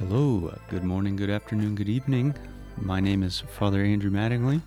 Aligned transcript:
Hello, 0.00 0.50
good 0.70 0.82
morning, 0.82 1.14
good 1.14 1.28
afternoon, 1.28 1.74
good 1.74 1.90
evening. 1.90 2.34
My 2.78 3.00
name 3.00 3.22
is 3.22 3.40
Father 3.40 3.84
Andrew 3.84 4.10
Mattingly. 4.10 4.62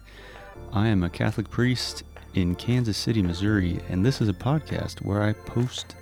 I 0.72 0.88
am 0.90 1.02
a 1.02 1.10
Catholic 1.10 1.50
priest 1.50 2.04
in 2.36 2.54
Kansas 2.54 2.98
City, 2.98 3.24
Missouri, 3.24 3.80
and 3.90 4.06
this 4.06 4.22
is 4.22 4.30
a 4.30 4.34
podcast 4.34 5.04
where 5.04 5.24
I 5.24 5.34
post 5.34 5.96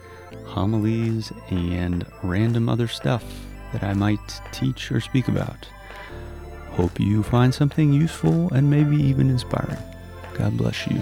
homilies 0.47 1.31
and 1.49 2.05
random 2.23 2.67
other 2.67 2.89
stuff 2.89 3.23
that 3.71 3.83
I 3.83 3.93
might 3.93 4.41
teach 4.51 4.91
or 4.91 4.99
speak 4.99 5.29
about. 5.29 5.65
Hope 6.71 6.99
you 6.99 7.23
find 7.23 7.53
something 7.53 7.93
useful 7.93 8.53
and 8.53 8.69
maybe 8.69 8.97
even 8.97 9.29
inspiring. 9.29 9.81
God 10.33 10.57
bless 10.57 10.87
you. 10.87 11.01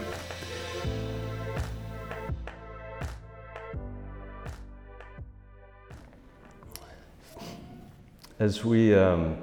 As 8.39 8.64
we 8.64 8.96
um, 8.96 9.36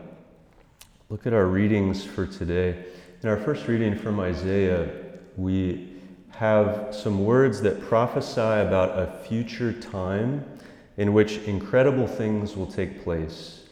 look 1.11 1.27
at 1.27 1.35
our 1.35 1.45
readings 1.45 2.03
for 2.03 2.27
today, 2.27 2.83
in 3.23 3.29
our 3.29 3.37
first 3.37 3.69
reading 3.69 3.95
from 3.95 4.19
Isaiah, 4.19 4.89
we 5.37 5.93
have 6.31 6.95
some 6.95 7.23
words 7.23 7.61
that 7.61 7.83
prophesy 7.83 8.41
about 8.41 8.99
a 8.99 9.23
future 9.29 9.75
time 9.75 10.47
in 10.97 11.13
which 11.13 11.37
incredible 11.41 12.07
things 12.07 12.57
will 12.57 12.67
take 12.67 13.05
place. 13.05 13.65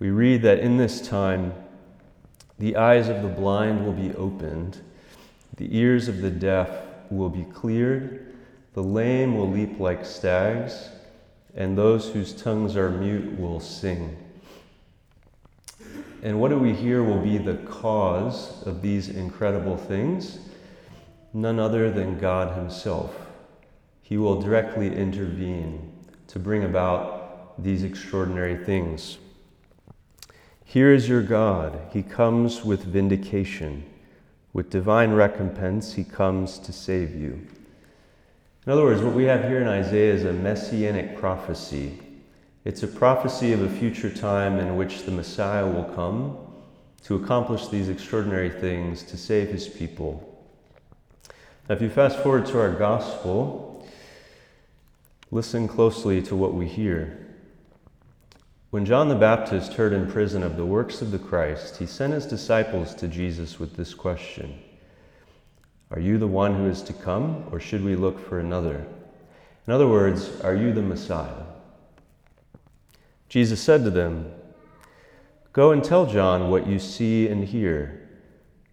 We 0.00 0.10
read 0.10 0.42
that 0.42 0.58
in 0.58 0.78
this 0.78 1.00
time, 1.00 1.54
the 2.58 2.74
eyes 2.74 3.08
of 3.08 3.22
the 3.22 3.28
blind 3.28 3.86
will 3.86 3.92
be 3.92 4.12
opened, 4.16 4.80
the 5.58 5.78
ears 5.78 6.08
of 6.08 6.22
the 6.22 6.30
deaf 6.30 6.68
will 7.08 7.30
be 7.30 7.44
cleared, 7.44 8.34
the 8.74 8.82
lame 8.82 9.36
will 9.36 9.48
leap 9.48 9.78
like 9.78 10.04
stags, 10.04 10.88
and 11.54 11.78
those 11.78 12.08
whose 12.08 12.32
tongues 12.32 12.74
are 12.74 12.90
mute 12.90 13.38
will 13.38 13.60
sing. 13.60 14.16
And 16.22 16.38
what 16.38 16.50
do 16.50 16.58
we 16.58 16.74
hear 16.74 17.02
will 17.02 17.20
be 17.20 17.38
the 17.38 17.56
cause 17.56 18.62
of 18.66 18.82
these 18.82 19.08
incredible 19.08 19.76
things? 19.76 20.38
None 21.32 21.58
other 21.58 21.90
than 21.90 22.18
God 22.18 22.56
Himself. 22.56 23.14
He 24.02 24.18
will 24.18 24.40
directly 24.40 24.94
intervene 24.94 25.92
to 26.28 26.38
bring 26.38 26.64
about 26.64 27.62
these 27.62 27.82
extraordinary 27.82 28.56
things. 28.56 29.18
Here 30.64 30.92
is 30.92 31.08
your 31.08 31.22
God. 31.22 31.80
He 31.92 32.02
comes 32.02 32.64
with 32.64 32.84
vindication. 32.84 33.84
With 34.52 34.68
divine 34.68 35.12
recompense, 35.12 35.94
He 35.94 36.04
comes 36.04 36.58
to 36.58 36.72
save 36.72 37.14
you. 37.14 37.46
In 38.66 38.72
other 38.72 38.84
words, 38.84 39.00
what 39.00 39.14
we 39.14 39.24
have 39.24 39.44
here 39.44 39.62
in 39.62 39.68
Isaiah 39.68 40.12
is 40.12 40.24
a 40.24 40.32
messianic 40.32 41.16
prophecy 41.16 41.98
it's 42.64 42.82
a 42.82 42.88
prophecy 42.88 43.52
of 43.52 43.62
a 43.62 43.68
future 43.70 44.10
time 44.10 44.58
in 44.58 44.76
which 44.76 45.04
the 45.04 45.10
Messiah 45.10 45.66
will 45.66 45.84
come 45.84 46.36
to 47.04 47.14
accomplish 47.14 47.68
these 47.68 47.88
extraordinary 47.88 48.50
things 48.50 49.02
to 49.04 49.16
save 49.16 49.48
his 49.48 49.66
people. 49.66 50.26
Now, 51.68 51.76
if 51.76 51.82
you 51.82 51.88
fast 51.88 52.18
forward 52.18 52.46
to 52.46 52.60
our 52.60 52.72
gospel, 52.72 53.88
listen 55.30 55.68
closely 55.68 56.20
to 56.22 56.36
what 56.36 56.52
we 56.52 56.66
hear. 56.66 57.26
When 58.70 58.84
John 58.84 59.08
the 59.08 59.14
Baptist 59.14 59.74
heard 59.74 59.92
in 59.94 60.10
prison 60.10 60.42
of 60.42 60.56
the 60.56 60.66
works 60.66 61.00
of 61.00 61.10
the 61.10 61.18
Christ, 61.18 61.78
he 61.78 61.86
sent 61.86 62.12
his 62.12 62.26
disciples 62.26 62.94
to 62.96 63.08
Jesus 63.08 63.58
with 63.58 63.74
this 63.74 63.94
question 63.94 64.58
Are 65.90 66.00
you 66.00 66.18
the 66.18 66.28
one 66.28 66.54
who 66.54 66.66
is 66.66 66.82
to 66.82 66.92
come, 66.92 67.46
or 67.50 67.58
should 67.58 67.82
we 67.82 67.96
look 67.96 68.24
for 68.28 68.38
another? 68.38 68.86
In 69.66 69.72
other 69.72 69.88
words, 69.88 70.40
are 70.42 70.54
you 70.54 70.72
the 70.72 70.82
Messiah? 70.82 71.49
Jesus 73.30 73.62
said 73.62 73.84
to 73.84 73.90
them, 73.90 74.32
Go 75.52 75.70
and 75.70 75.82
tell 75.82 76.04
John 76.04 76.50
what 76.50 76.66
you 76.66 76.80
see 76.80 77.28
and 77.28 77.44
hear. 77.44 78.08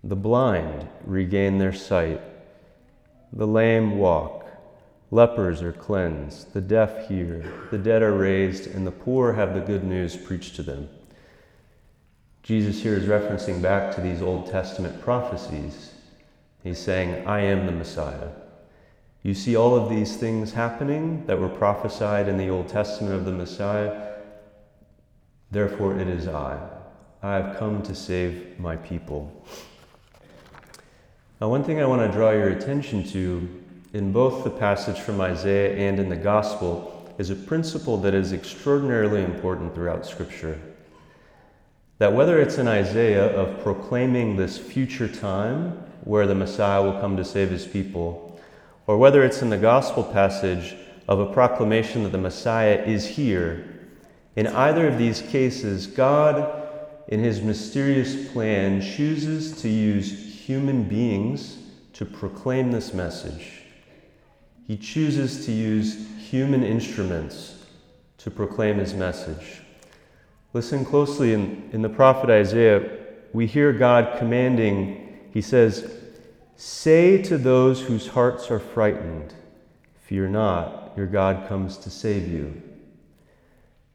The 0.04 0.16
blind 0.16 0.90
regain 1.06 1.60
their 1.60 1.74
sight, 1.74 2.22
the 3.32 3.46
lame 3.46 4.00
walk, 4.00 4.48
lepers 5.12 5.62
are 5.62 5.74
cleansed, 5.74 6.54
the 6.54 6.62
deaf 6.62 7.08
hear, 7.08 7.46
the 7.70 7.78
dead 7.78 8.02
are 8.02 8.14
raised, 8.14 8.68
and 8.68 8.86
the 8.86 8.92
poor 8.92 9.34
have 9.34 9.54
the 9.54 9.60
good 9.60 9.84
news 9.84 10.18
preached 10.18 10.56
to 10.56 10.64
them. 10.64 10.90
Jesus 12.42 12.82
here 12.82 12.96
is 12.96 13.04
referencing 13.04 13.62
back 13.62 13.94
to 13.94 14.02
these 14.02 14.24
Old 14.24 14.50
Testament 14.50 15.02
prophecies. 15.02 15.92
He's 16.64 16.80
saying, 16.80 17.28
I 17.28 17.42
am 17.42 17.68
the 17.68 17.72
Messiah. 17.72 18.30
You 19.22 19.36
see 19.36 19.56
all 19.56 19.76
of 19.76 19.90
these 19.90 20.16
things 20.18 20.54
happening 20.54 21.26
that 21.28 21.40
were 21.40 21.50
prophesied 21.50 22.28
in 22.28 22.38
the 22.38 22.50
Old 22.50 22.70
Testament 22.70 23.14
of 23.14 23.26
the 23.26 23.32
Messiah 23.32 24.17
Therefore, 25.52 25.98
it 25.98 26.08
is 26.08 26.28
I. 26.28 26.60
I 27.24 27.36
have 27.36 27.58
come 27.58 27.82
to 27.84 27.96
save 27.96 28.60
my 28.60 28.76
people. 28.76 29.46
Now, 31.40 31.50
one 31.50 31.64
thing 31.64 31.82
I 31.82 31.86
want 31.86 32.02
to 32.02 32.16
draw 32.16 32.32
your 32.32 32.50
attention 32.50 33.04
to 33.10 33.64
in 33.94 34.12
both 34.12 34.44
the 34.44 34.50
passage 34.50 35.00
from 35.00 35.22
Isaiah 35.22 35.76
and 35.90 36.00
in 36.00 36.10
the 36.10 36.16
Gospel 36.16 36.94
is 37.18 37.30
a 37.30 37.36
principle 37.36 37.98
that 37.98 38.14
is 38.14 38.34
extraordinarily 38.34 39.24
important 39.24 39.74
throughout 39.74 40.06
Scripture. 40.06 40.60
That 42.00 42.14
whether 42.14 42.40
it's 42.40 42.58
in 42.58 42.68
Isaiah 42.68 43.28
of 43.28 43.64
proclaiming 43.64 44.36
this 44.36 44.58
future 44.58 45.08
time 45.08 45.72
where 46.04 46.28
the 46.28 46.36
Messiah 46.36 46.84
will 46.84 47.00
come 47.00 47.18
to 47.18 47.26
save 47.26 47.50
his 47.50 47.66
people, 47.66 48.40
or 48.86 48.98
whether 48.98 49.24
it's 49.24 49.42
in 49.42 49.50
the 49.50 49.58
Gospel 49.58 50.04
passage 50.04 50.76
of 51.08 51.20
a 51.20 51.34
proclamation 51.34 52.04
that 52.04 52.12
the 52.12 52.18
Messiah 52.18 52.84
is 52.86 53.08
here 53.08 53.77
in 54.38 54.46
either 54.46 54.88
of 54.88 55.00
these 55.00 55.24
cases, 55.24 55.88
God, 55.88 56.64
in 57.08 57.24
his 57.24 57.42
mysterious 57.42 58.32
plan, 58.32 58.82
chooses 58.82 59.60
to 59.64 59.68
use 59.68 60.46
human 60.46 60.84
beings 60.84 61.58
to 61.94 62.06
proclaim 62.06 62.72
this 62.72 62.94
message. 62.94 63.64
He 64.68 64.78
chooses 64.78 65.44
to 65.48 65.52
use 65.52 66.08
human 66.20 66.64
instruments 66.64 67.66
to 68.20 68.30
proclaim 68.30 68.78
his 68.78 68.94
message. 68.94 69.62
Listen 70.54 70.86
closely 70.86 71.34
in, 71.34 71.68
in 71.74 71.82
the 71.82 71.90
prophet 71.90 72.30
Isaiah, 72.30 72.88
we 73.34 73.48
hear 73.48 73.74
God 73.74 74.20
commanding, 74.20 75.30
he 75.34 75.42
says, 75.42 75.92
Say 76.58 77.24
to 77.24 77.40
those 77.40 77.82
whose 77.82 78.10
hearts 78.10 78.52
are 78.52 78.60
frightened, 78.60 79.34
Fear 80.04 80.30
not, 80.30 80.94
your 80.96 81.08
God 81.08 81.50
comes 81.50 81.78
to 81.78 81.90
save 81.90 82.28
you. 82.28 82.62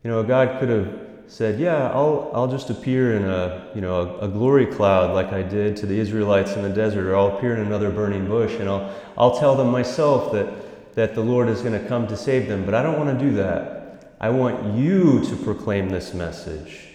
You 0.02 0.10
know, 0.10 0.22
God 0.22 0.58
could 0.58 0.68
have 0.68 1.00
said, 1.28 1.60
"Yeah, 1.60 1.90
I'll 1.92 2.30
I'll 2.34 2.48
just 2.48 2.70
appear 2.70 3.16
in 3.16 3.24
a 3.24 3.70
you 3.74 3.80
know 3.80 4.18
a, 4.20 4.26
a, 4.26 4.28
glory 4.28 4.66
cloud 4.66 5.14
like 5.14 5.32
I 5.32 5.42
did 5.42 5.76
to 5.78 5.86
the 5.86 5.98
Israelites 5.98 6.52
in 6.52 6.62
the 6.62 6.70
desert, 6.70 7.06
or 7.06 7.16
I'll 7.16 7.36
appear 7.36 7.54
in 7.54 7.60
another 7.60 7.90
burning 7.90 8.26
bush, 8.26 8.54
and 8.54 8.68
I'll 8.68 8.92
I'll 9.16 9.38
tell 9.38 9.54
them 9.54 9.70
myself 9.70 10.32
that 10.32 10.94
that 10.94 11.14
the 11.14 11.22
Lord 11.22 11.48
is 11.48 11.62
going 11.62 11.80
to 11.80 11.88
come 11.88 12.06
to 12.08 12.16
save 12.16 12.48
them." 12.48 12.64
But 12.64 12.74
I 12.74 12.82
don't 12.82 12.98
want 12.98 13.18
to 13.18 13.24
do 13.24 13.36
that. 13.36 14.16
I 14.20 14.30
want 14.30 14.76
you 14.76 15.24
to 15.24 15.36
proclaim 15.36 15.88
this 15.88 16.14
message. 16.14 16.88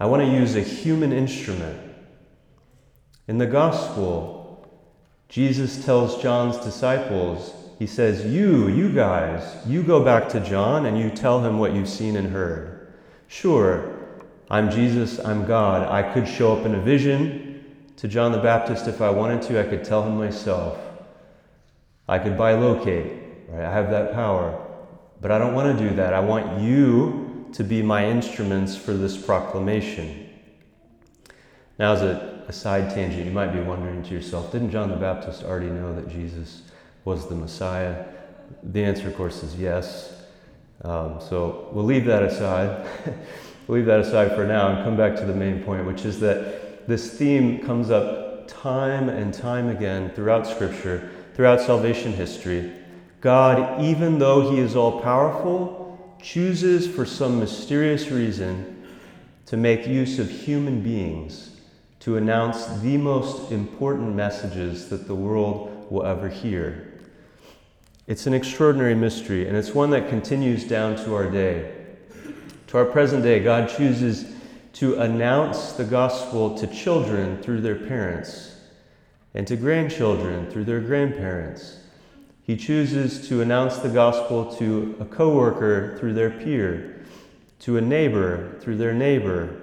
I 0.00 0.06
want 0.06 0.22
to 0.22 0.28
use 0.28 0.56
a 0.56 0.60
human 0.60 1.12
instrument. 1.12 1.78
In 3.28 3.38
the 3.38 3.46
gospel, 3.46 4.68
Jesus 5.28 5.84
tells 5.84 6.20
John's 6.20 6.58
disciples 6.58 7.54
he 7.82 7.88
says, 7.88 8.24
You, 8.24 8.68
you 8.68 8.92
guys, 8.92 9.56
you 9.66 9.82
go 9.82 10.04
back 10.04 10.28
to 10.28 10.38
John 10.38 10.86
and 10.86 10.96
you 10.96 11.10
tell 11.10 11.44
him 11.44 11.58
what 11.58 11.74
you've 11.74 11.88
seen 11.88 12.14
and 12.14 12.28
heard. 12.28 12.92
Sure, 13.26 13.98
I'm 14.48 14.70
Jesus, 14.70 15.18
I'm 15.18 15.44
God. 15.46 15.88
I 15.88 16.14
could 16.14 16.28
show 16.28 16.56
up 16.56 16.64
in 16.64 16.76
a 16.76 16.80
vision 16.80 17.64
to 17.96 18.06
John 18.06 18.30
the 18.30 18.38
Baptist 18.38 18.86
if 18.86 19.00
I 19.00 19.10
wanted 19.10 19.42
to. 19.48 19.58
I 19.58 19.68
could 19.68 19.82
tell 19.82 20.04
him 20.04 20.16
myself. 20.16 20.78
I 22.06 22.20
could 22.20 22.34
bilocate, 22.34 23.20
right? 23.48 23.64
I 23.64 23.72
have 23.72 23.90
that 23.90 24.12
power. 24.12 24.64
But 25.20 25.32
I 25.32 25.38
don't 25.38 25.52
want 25.52 25.76
to 25.76 25.88
do 25.88 25.96
that. 25.96 26.14
I 26.14 26.20
want 26.20 26.60
you 26.60 27.48
to 27.52 27.64
be 27.64 27.82
my 27.82 28.08
instruments 28.08 28.76
for 28.76 28.92
this 28.92 29.16
proclamation. 29.16 30.30
Now, 31.80 31.94
as 31.94 32.02
a, 32.02 32.44
a 32.46 32.52
side 32.52 32.94
tangent, 32.94 33.24
you 33.24 33.32
might 33.32 33.52
be 33.52 33.60
wondering 33.60 34.04
to 34.04 34.14
yourself, 34.14 34.52
didn't 34.52 34.70
John 34.70 34.88
the 34.88 34.94
Baptist 34.94 35.42
already 35.42 35.66
know 35.66 35.92
that 35.96 36.08
Jesus 36.08 36.62
was 37.04 37.28
the 37.28 37.34
Messiah? 37.34 38.04
The 38.62 38.84
answer, 38.84 39.08
of 39.08 39.16
course, 39.16 39.42
is 39.42 39.56
yes. 39.56 40.22
Um, 40.82 41.20
so 41.20 41.68
we'll 41.72 41.84
leave 41.84 42.04
that 42.06 42.22
aside. 42.22 42.86
we'll 43.66 43.78
leave 43.78 43.86
that 43.86 44.00
aside 44.00 44.34
for 44.34 44.46
now 44.46 44.74
and 44.74 44.84
come 44.84 44.96
back 44.96 45.16
to 45.16 45.24
the 45.24 45.34
main 45.34 45.62
point, 45.62 45.86
which 45.86 46.04
is 46.04 46.20
that 46.20 46.86
this 46.88 47.16
theme 47.16 47.60
comes 47.64 47.90
up 47.90 48.48
time 48.48 49.08
and 49.08 49.32
time 49.32 49.68
again 49.68 50.10
throughout 50.10 50.46
Scripture, 50.46 51.10
throughout 51.34 51.60
salvation 51.60 52.12
history. 52.12 52.72
God, 53.20 53.82
even 53.82 54.18
though 54.18 54.50
He 54.50 54.58
is 54.58 54.74
all 54.74 55.00
powerful, 55.00 56.16
chooses 56.20 56.86
for 56.86 57.06
some 57.06 57.38
mysterious 57.38 58.10
reason 58.10 58.84
to 59.46 59.56
make 59.56 59.86
use 59.86 60.18
of 60.18 60.30
human 60.30 60.82
beings 60.82 61.56
to 62.00 62.16
announce 62.16 62.66
the 62.80 62.96
most 62.96 63.52
important 63.52 64.14
messages 64.14 64.88
that 64.88 65.06
the 65.06 65.14
world 65.14 65.86
will 65.90 66.04
ever 66.04 66.28
hear. 66.28 66.91
It's 68.08 68.26
an 68.26 68.34
extraordinary 68.34 68.96
mystery, 68.96 69.46
and 69.46 69.56
it's 69.56 69.74
one 69.74 69.90
that 69.90 70.08
continues 70.08 70.66
down 70.66 70.96
to 71.04 71.14
our 71.14 71.30
day. 71.30 71.72
to 72.66 72.78
our 72.78 72.84
present 72.84 73.22
day, 73.22 73.38
God 73.38 73.68
chooses 73.68 74.34
to 74.74 75.00
announce 75.00 75.72
the 75.72 75.84
gospel 75.84 76.56
to 76.58 76.66
children 76.66 77.40
through 77.42 77.60
their 77.60 77.76
parents 77.76 78.56
and 79.34 79.46
to 79.46 79.56
grandchildren 79.56 80.50
through 80.50 80.64
their 80.64 80.80
grandparents. 80.80 81.78
He 82.42 82.56
chooses 82.56 83.28
to 83.28 83.40
announce 83.40 83.78
the 83.78 83.88
gospel 83.88 84.52
to 84.56 84.96
a 84.98 85.04
coworker 85.04 85.96
through 85.98 86.14
their 86.14 86.30
peer, 86.30 87.04
to 87.60 87.76
a 87.76 87.80
neighbor 87.80 88.58
through 88.60 88.78
their 88.78 88.94
neighbor, 88.94 89.60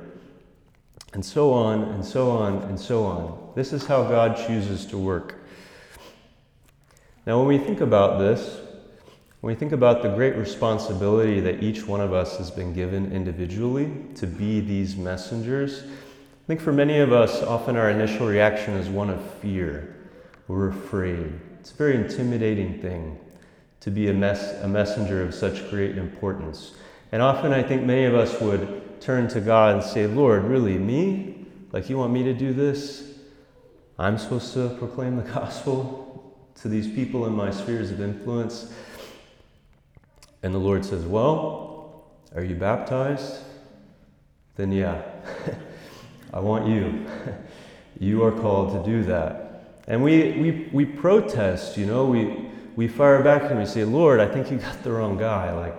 and 1.14 1.26
so 1.26 1.52
on 1.52 1.84
and 1.84 2.06
so 2.06 2.32
on 2.32 2.60
and 2.64 2.80
so 2.80 3.04
on. 3.06 3.52
This 3.56 3.74
is 3.74 3.86
how 3.86 4.04
God 4.04 4.38
chooses 4.38 4.86
to 4.86 4.98
work. 4.98 5.39
Now, 7.30 7.38
when 7.38 7.48
we 7.48 7.60
think 7.60 7.80
about 7.80 8.18
this, 8.18 8.58
when 9.42 9.54
we 9.54 9.60
think 9.60 9.72
about 9.72 10.02
the 10.02 10.10
great 10.10 10.36
responsibility 10.36 11.40
that 11.42 11.62
each 11.62 11.86
one 11.86 12.02
of 12.02 12.12
us 12.12 12.40
has 12.40 12.50
been 12.50 12.74
given 12.74 13.12
individually 13.12 13.92
to 14.16 14.26
be 14.26 14.62
these 14.62 14.96
messengers, 14.96 15.84
I 15.84 16.48
think 16.48 16.60
for 16.60 16.74
many 16.74 16.98
of 16.98 17.14
us, 17.14 17.44
often 17.44 17.78
our 17.78 17.92
initial 17.92 18.26
reaction 18.26 18.74
is 18.74 18.90
one 18.90 19.12
of 19.12 19.24
fear. 19.34 19.96
We're 20.48 20.70
afraid. 20.70 21.40
It's 21.60 21.70
a 21.70 21.76
very 21.76 21.98
intimidating 21.98 22.80
thing 22.80 23.20
to 23.82 23.92
be 23.92 24.10
a, 24.10 24.14
mess, 24.14 24.60
a 24.64 24.68
messenger 24.68 25.22
of 25.22 25.36
such 25.36 25.70
great 25.70 26.00
importance. 26.00 26.72
And 27.12 27.22
often 27.22 27.54
I 27.54 27.62
think 27.62 27.84
many 27.84 28.06
of 28.06 28.16
us 28.16 28.42
would 28.42 29.00
turn 29.02 29.28
to 29.28 29.40
God 29.40 29.76
and 29.76 29.84
say, 29.84 30.08
Lord, 30.08 30.46
really, 30.46 30.80
me? 30.80 31.46
Like, 31.74 31.92
you 31.92 32.00
want 32.00 32.12
me 32.12 32.24
to 32.24 32.34
do 32.34 32.54
this? 32.54 33.08
I'm 34.00 34.18
supposed 34.18 34.52
to 34.56 34.70
proclaim 34.80 35.18
the 35.18 35.32
gospel 35.32 36.10
to 36.62 36.68
these 36.68 36.88
people 36.88 37.26
in 37.26 37.34
my 37.34 37.52
spheres 37.52 37.92
of 37.92 38.02
influence? 38.02 38.74
And 40.44 40.54
the 40.54 40.60
Lord 40.60 40.86
says, 40.86 41.06
Well, 41.06 42.06
are 42.36 42.44
you 42.44 42.56
baptized? 42.56 43.44
Then, 44.56 44.72
yeah, 44.72 45.02
I 46.34 46.40
want 46.40 46.68
you. 46.68 47.06
you 48.00 48.24
are 48.24 48.32
called 48.32 48.74
to 48.74 48.90
do 48.90 49.04
that. 49.04 49.46
And 49.88 50.04
we, 50.04 50.32
we, 50.34 50.70
we 50.72 50.86
protest, 50.86 51.78
you 51.78 51.86
know, 51.86 52.06
we, 52.06 52.46
we 52.76 52.88
fire 52.88 53.24
back 53.24 53.50
and 53.50 53.60
we 53.60 53.66
say, 53.66 53.84
Lord, 53.84 54.20
I 54.20 54.28
think 54.28 54.52
you 54.52 54.58
got 54.58 54.84
the 54.84 54.92
wrong 54.92 55.18
guy. 55.18 55.52
Like, 55.54 55.76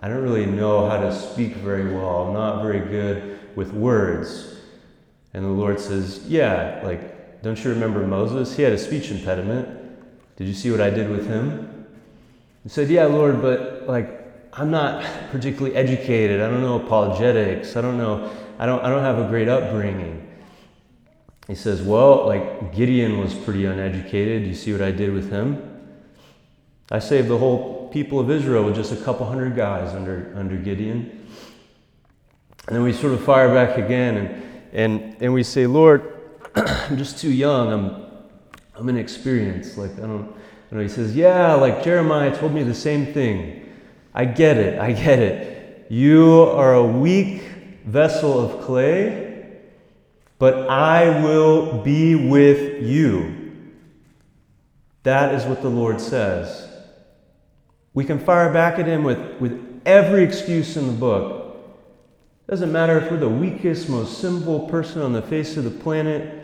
I 0.00 0.08
don't 0.08 0.22
really 0.22 0.46
know 0.46 0.88
how 0.88 0.98
to 0.98 1.14
speak 1.14 1.54
very 1.56 1.94
well. 1.94 2.26
I'm 2.26 2.34
not 2.34 2.62
very 2.62 2.80
good 2.80 3.38
with 3.56 3.72
words. 3.72 4.56
And 5.32 5.44
the 5.44 5.48
Lord 5.48 5.80
says, 5.80 6.24
Yeah, 6.26 6.80
like, 6.84 7.42
don't 7.42 7.62
you 7.62 7.70
remember 7.70 8.06
Moses? 8.06 8.56
He 8.56 8.62
had 8.62 8.72
a 8.72 8.78
speech 8.78 9.10
impediment. 9.10 9.83
Did 10.36 10.48
you 10.48 10.54
see 10.54 10.70
what 10.70 10.80
I 10.80 10.90
did 10.90 11.10
with 11.10 11.26
him? 11.26 11.86
He 12.62 12.68
said, 12.68 12.88
Yeah, 12.88 13.06
Lord, 13.06 13.40
but 13.40 13.86
like, 13.86 14.20
I'm 14.52 14.70
not 14.70 15.04
particularly 15.30 15.76
educated. 15.76 16.40
I 16.40 16.48
don't 16.48 16.62
know 16.62 16.76
apologetics. 16.76 17.76
I 17.76 17.80
don't 17.80 17.98
know, 17.98 18.30
I 18.58 18.66
don't, 18.66 18.82
I 18.84 18.88
don't 18.88 19.02
have 19.02 19.18
a 19.18 19.28
great 19.28 19.48
upbringing. 19.48 20.20
He 21.46 21.54
says, 21.54 21.82
Well, 21.82 22.26
like, 22.26 22.74
Gideon 22.74 23.18
was 23.18 23.34
pretty 23.34 23.66
uneducated. 23.66 24.46
You 24.46 24.54
see 24.54 24.72
what 24.72 24.82
I 24.82 24.90
did 24.90 25.12
with 25.12 25.30
him? 25.30 25.70
I 26.90 26.98
saved 26.98 27.28
the 27.28 27.38
whole 27.38 27.88
people 27.88 28.18
of 28.18 28.30
Israel 28.30 28.64
with 28.64 28.74
just 28.74 28.92
a 28.92 28.96
couple 28.96 29.26
hundred 29.26 29.54
guys 29.54 29.94
under, 29.94 30.32
under 30.36 30.56
Gideon. 30.56 31.26
And 32.66 32.76
then 32.76 32.82
we 32.82 32.92
sort 32.92 33.12
of 33.12 33.22
fire 33.22 33.48
back 33.52 33.78
again 33.78 34.16
and, 34.16 34.42
and, 34.72 35.16
and 35.20 35.32
we 35.34 35.42
say, 35.42 35.66
Lord, 35.66 36.18
I'm 36.54 36.96
just 36.96 37.18
too 37.18 37.30
young. 37.30 37.72
I'm, 37.72 38.04
I'm 38.76 38.88
inexperienced. 38.88 39.78
Like, 39.78 39.92
I 39.98 40.02
don't, 40.02 40.34
and 40.70 40.80
he 40.80 40.88
says, 40.88 41.14
Yeah, 41.14 41.54
like 41.54 41.84
Jeremiah 41.84 42.36
told 42.36 42.52
me 42.52 42.62
the 42.62 42.74
same 42.74 43.12
thing. 43.12 43.72
I 44.12 44.24
get 44.24 44.56
it. 44.56 44.78
I 44.78 44.92
get 44.92 45.18
it. 45.18 45.86
You 45.90 46.42
are 46.42 46.74
a 46.74 46.84
weak 46.84 47.42
vessel 47.84 48.38
of 48.40 48.64
clay, 48.64 49.58
but 50.38 50.68
I 50.68 51.22
will 51.22 51.82
be 51.82 52.14
with 52.14 52.82
you. 52.82 53.42
That 55.04 55.34
is 55.34 55.44
what 55.44 55.62
the 55.62 55.68
Lord 55.68 56.00
says. 56.00 56.68
We 57.92 58.04
can 58.04 58.18
fire 58.18 58.52
back 58.52 58.78
at 58.78 58.86
him 58.86 59.04
with, 59.04 59.40
with 59.40 59.82
every 59.86 60.24
excuse 60.24 60.76
in 60.76 60.86
the 60.86 60.92
book. 60.92 61.56
Doesn't 62.48 62.72
matter 62.72 62.98
if 62.98 63.10
we're 63.10 63.18
the 63.18 63.28
weakest, 63.28 63.88
most 63.88 64.18
simple 64.18 64.68
person 64.68 65.02
on 65.02 65.12
the 65.12 65.22
face 65.22 65.56
of 65.56 65.64
the 65.64 65.70
planet. 65.70 66.43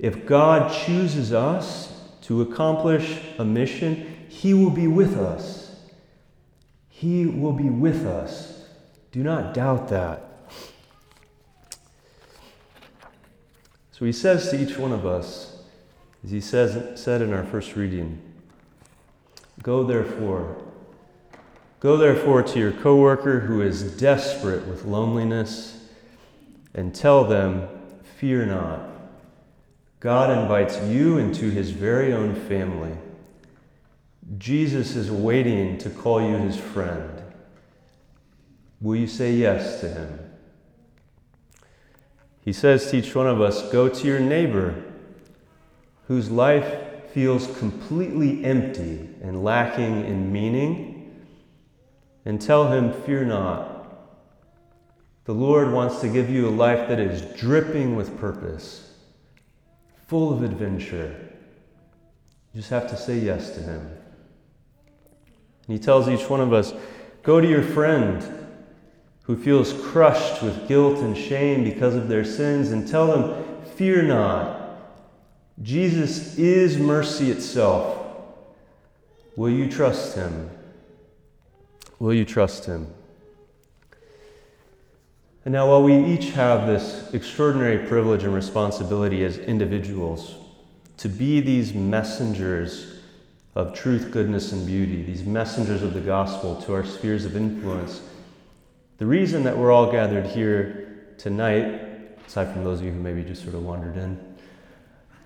If 0.00 0.26
God 0.26 0.72
chooses 0.72 1.32
us, 1.32 1.90
to 2.30 2.42
accomplish 2.42 3.18
a 3.38 3.44
mission, 3.44 4.26
He 4.28 4.54
will 4.54 4.70
be 4.70 4.86
with 4.86 5.16
us. 5.16 5.74
He 6.88 7.26
will 7.26 7.52
be 7.52 7.68
with 7.68 8.06
us. 8.06 8.68
Do 9.10 9.24
not 9.24 9.52
doubt 9.52 9.88
that. 9.88 10.22
So 13.90 14.04
He 14.04 14.12
says 14.12 14.48
to 14.50 14.62
each 14.62 14.78
one 14.78 14.92
of 14.92 15.04
us, 15.04 15.60
as 16.22 16.30
He 16.30 16.40
says, 16.40 17.00
said 17.02 17.20
in 17.20 17.32
our 17.32 17.44
first 17.44 17.74
reading, 17.74 18.22
Go 19.60 19.82
therefore. 19.82 20.62
Go 21.80 21.96
therefore 21.96 22.44
to 22.44 22.58
your 22.60 22.70
coworker 22.70 23.40
who 23.40 23.60
is 23.60 23.96
desperate 23.96 24.68
with 24.68 24.84
loneliness 24.84 25.84
and 26.74 26.94
tell 26.94 27.24
them, 27.24 27.66
Fear 28.18 28.46
not. 28.46 28.89
God 30.00 30.30
invites 30.30 30.80
you 30.84 31.18
into 31.18 31.50
his 31.50 31.72
very 31.72 32.14
own 32.14 32.34
family. 32.34 32.96
Jesus 34.38 34.96
is 34.96 35.10
waiting 35.10 35.76
to 35.76 35.90
call 35.90 36.22
you 36.22 36.38
his 36.38 36.56
friend. 36.56 37.22
Will 38.80 38.96
you 38.96 39.06
say 39.06 39.34
yes 39.34 39.80
to 39.80 39.90
him? 39.90 40.18
He 42.40 42.54
says 42.54 42.90
to 42.90 42.96
each 42.96 43.14
one 43.14 43.26
of 43.26 43.42
us 43.42 43.70
go 43.70 43.90
to 43.90 44.06
your 44.06 44.20
neighbor 44.20 44.82
whose 46.06 46.30
life 46.30 46.78
feels 47.12 47.46
completely 47.58 48.42
empty 48.42 49.10
and 49.20 49.44
lacking 49.44 50.06
in 50.06 50.32
meaning, 50.32 51.24
and 52.24 52.40
tell 52.40 52.72
him, 52.72 52.92
Fear 53.02 53.26
not. 53.26 53.76
The 55.24 55.34
Lord 55.34 55.72
wants 55.72 56.00
to 56.00 56.08
give 56.08 56.30
you 56.30 56.48
a 56.48 56.50
life 56.50 56.88
that 56.88 56.98
is 56.98 57.20
dripping 57.38 57.96
with 57.96 58.18
purpose 58.18 58.89
full 60.10 60.32
of 60.32 60.42
adventure. 60.42 61.14
You 62.52 62.60
just 62.60 62.70
have 62.70 62.90
to 62.90 62.96
say 62.96 63.20
yes 63.20 63.52
to 63.52 63.60
Him. 63.60 63.80
And 65.68 65.68
He 65.68 65.78
tells 65.78 66.08
each 66.08 66.28
one 66.28 66.40
of 66.40 66.52
us 66.52 66.74
go 67.22 67.40
to 67.40 67.48
your 67.48 67.62
friend 67.62 68.20
who 69.22 69.36
feels 69.36 69.72
crushed 69.72 70.42
with 70.42 70.66
guilt 70.66 70.98
and 70.98 71.16
shame 71.16 71.62
because 71.62 71.94
of 71.94 72.08
their 72.08 72.24
sins 72.24 72.72
and 72.72 72.88
tell 72.88 73.06
them, 73.06 73.44
Fear 73.76 74.02
not. 74.02 74.80
Jesus 75.62 76.36
is 76.36 76.76
mercy 76.76 77.30
itself. 77.30 78.04
Will 79.36 79.50
you 79.50 79.70
trust 79.70 80.16
Him? 80.16 80.50
Will 82.00 82.14
you 82.14 82.24
trust 82.24 82.64
Him? 82.64 82.92
And 85.44 85.52
now, 85.52 85.68
while 85.68 85.82
we 85.82 85.96
each 85.96 86.32
have 86.32 86.66
this 86.66 87.14
extraordinary 87.14 87.86
privilege 87.86 88.24
and 88.24 88.34
responsibility 88.34 89.24
as 89.24 89.38
individuals 89.38 90.34
to 90.98 91.08
be 91.08 91.40
these 91.40 91.72
messengers 91.72 92.98
of 93.54 93.74
truth, 93.74 94.10
goodness, 94.10 94.52
and 94.52 94.66
beauty, 94.66 95.02
these 95.02 95.24
messengers 95.24 95.82
of 95.82 95.94
the 95.94 96.00
gospel 96.00 96.60
to 96.62 96.74
our 96.74 96.84
spheres 96.84 97.24
of 97.24 97.36
influence, 97.36 98.02
the 98.98 99.06
reason 99.06 99.42
that 99.44 99.56
we're 99.56 99.72
all 99.72 99.90
gathered 99.90 100.26
here 100.26 101.14
tonight, 101.16 101.80
aside 102.26 102.52
from 102.52 102.62
those 102.62 102.80
of 102.80 102.84
you 102.84 102.92
who 102.92 103.00
maybe 103.00 103.22
just 103.22 103.42
sort 103.42 103.54
of 103.54 103.64
wandered 103.64 103.96
in, 103.96 104.20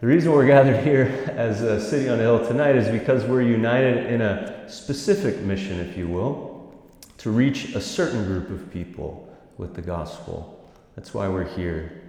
the 0.00 0.06
reason 0.06 0.30
we're 0.30 0.46
gathered 0.46 0.84
here 0.84 1.32
as 1.36 1.60
a 1.62 1.80
city 1.80 2.08
on 2.08 2.20
a 2.20 2.22
hill 2.22 2.46
tonight 2.46 2.76
is 2.76 2.88
because 2.88 3.24
we're 3.24 3.42
united 3.42 4.06
in 4.06 4.20
a 4.20 4.70
specific 4.70 5.40
mission, 5.40 5.80
if 5.80 5.96
you 5.96 6.06
will, 6.06 6.72
to 7.18 7.30
reach 7.30 7.74
a 7.74 7.80
certain 7.80 8.24
group 8.26 8.48
of 8.50 8.70
people 8.72 9.33
with 9.58 9.74
the 9.74 9.82
gospel. 9.82 10.70
That's 10.96 11.12
why 11.12 11.28
we're 11.28 11.48
here. 11.56 12.02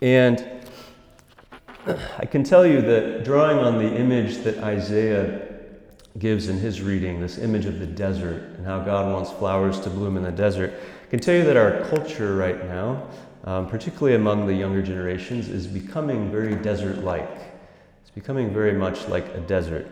And 0.00 0.44
I 2.18 2.26
can 2.26 2.44
tell 2.44 2.66
you 2.66 2.80
that 2.82 3.24
drawing 3.24 3.58
on 3.58 3.78
the 3.78 3.94
image 3.94 4.38
that 4.38 4.58
Isaiah 4.58 5.48
gives 6.18 6.48
in 6.48 6.58
his 6.58 6.80
reading, 6.80 7.20
this 7.20 7.38
image 7.38 7.66
of 7.66 7.78
the 7.78 7.86
desert 7.86 8.42
and 8.56 8.66
how 8.66 8.80
God 8.80 9.12
wants 9.12 9.30
flowers 9.30 9.80
to 9.80 9.90
bloom 9.90 10.16
in 10.16 10.22
the 10.22 10.32
desert, 10.32 10.74
I 11.06 11.10
can 11.10 11.20
tell 11.20 11.34
you 11.34 11.44
that 11.44 11.56
our 11.56 11.84
culture 11.88 12.36
right 12.36 12.64
now, 12.66 13.06
um, 13.44 13.68
particularly 13.68 14.14
among 14.14 14.46
the 14.46 14.54
younger 14.54 14.82
generations, 14.82 15.48
is 15.48 15.66
becoming 15.66 16.30
very 16.30 16.54
desert 16.56 16.98
like. 16.98 17.30
It's 18.02 18.10
becoming 18.10 18.52
very 18.52 18.74
much 18.74 19.08
like 19.08 19.26
a 19.34 19.40
desert. 19.40 19.86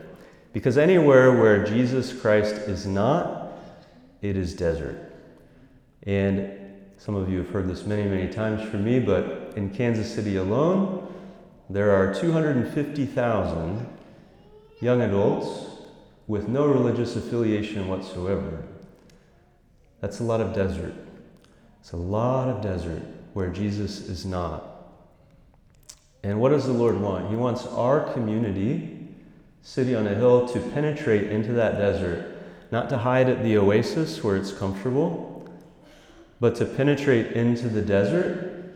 Because 0.53 0.79
anywhere 0.79 1.33
where 1.33 1.65
Jesus 1.65 2.13
Christ 2.13 2.55
is 2.55 2.87
not, 2.87 3.53
it 4.23 4.37
is 4.37 4.55
desert. 4.55 5.10
And 6.05 6.51
some 6.97 7.15
of 7.15 7.31
you 7.31 7.39
have 7.39 7.51
heard 7.51 7.69
this 7.69 7.87
many, 7.87 8.05
many 8.05 8.33
times 8.33 8.69
from 8.69 8.85
me, 8.85 9.01
but 9.01 9.53
in 9.57 9.71
Kansas 9.71 10.13
City 10.13 10.37
alone, 10.37 11.07
there 11.69 11.91
are 11.91 12.13
250,000 12.13 13.87
young 14.81 15.03
adults 15.03 15.67
with 16.27 16.49
no 16.49 16.67
religious 16.67 17.17
affiliation 17.17 17.89
whatsoever. 17.89 18.63
That's 20.01 20.21
a 20.21 20.25
lot 20.25 20.41
of 20.41 20.55
desert. 20.55 20.95
It's 21.81 21.93
a 21.93 21.97
lot 21.97 22.49
of 22.49 22.63
desert 22.63 23.03
where 23.35 23.49
Jesus 23.49 24.09
is 24.09 24.25
not. 24.25 24.67
And 26.23 26.41
what 26.41 26.51
does 26.51 26.67
the 26.67 26.73
Lord 26.73 27.01
want? 27.01 27.31
He 27.31 27.37
wants 27.37 27.67
our 27.67 28.13
community, 28.13 29.09
city 29.63 29.95
on 29.95 30.07
a 30.07 30.15
hill, 30.15 30.49
to 30.49 30.61
penetrate 30.61 31.31
into 31.31 31.53
that 31.55 31.79
desert, 31.79 32.37
not 32.71 32.89
to 32.91 32.99
hide 32.99 33.29
at 33.29 33.43
the 33.43 33.57
oasis 33.57 34.23
where 34.23 34.37
it's 34.37 34.53
comfortable, 34.53 35.40
but 36.41 36.57
to 36.57 36.65
penetrate 36.65 37.33
into 37.33 37.69
the 37.69 37.83
desert 37.83 38.75